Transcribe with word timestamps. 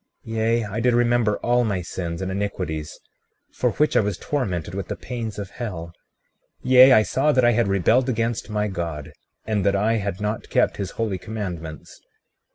36:13 0.25 0.35
Yea, 0.35 0.63
I 0.63 0.79
did 0.79 0.93
remember 0.95 1.37
all 1.43 1.63
my 1.63 1.83
sins 1.83 2.23
and 2.23 2.31
iniquities, 2.31 2.99
for 3.51 3.69
which 3.73 3.95
I 3.95 3.99
was 3.99 4.17
tormented 4.17 4.73
with 4.73 4.87
the 4.87 4.95
pains 4.95 5.37
of 5.37 5.51
hell; 5.51 5.93
yea, 6.63 6.91
I 6.91 7.03
saw 7.03 7.31
that 7.31 7.45
I 7.45 7.51
had 7.51 7.67
rebelled 7.67 8.09
against 8.09 8.49
my 8.49 8.67
God, 8.67 9.11
and 9.45 9.63
that 9.63 9.75
I 9.75 9.97
had 9.97 10.19
not 10.19 10.49
kept 10.49 10.77
his 10.77 10.89
holy 10.97 11.19
commandments. 11.19 12.01